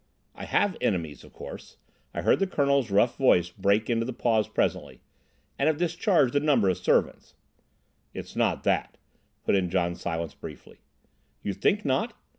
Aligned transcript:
"I 0.33 0.45
have 0.45 0.77
enemies, 0.81 1.23
of 1.23 1.31
course," 1.31 1.77
I 2.11 2.21
heard 2.23 2.39
the 2.39 2.47
Colonel's 2.47 2.89
rough 2.89 3.19
voice 3.19 3.51
break 3.51 3.87
into 3.87 4.03
the 4.03 4.11
pause 4.13 4.47
presently, 4.47 4.99
"and 5.59 5.67
have 5.67 5.77
discharged 5.77 6.35
a 6.35 6.39
number 6.39 6.69
of 6.69 6.79
servants—" 6.79 7.35
"It's 8.11 8.35
not 8.35 8.63
that," 8.63 8.97
put 9.45 9.53
in 9.53 9.69
John 9.69 9.93
Silence 9.93 10.33
briefly. 10.33 10.79
"You 11.43 11.53
think 11.53 11.85
not? 11.85 12.17